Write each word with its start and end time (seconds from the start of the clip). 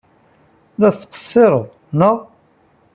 La 0.79 0.89
tettqeṣṣired, 0.93 1.67
naɣ? 1.99 2.17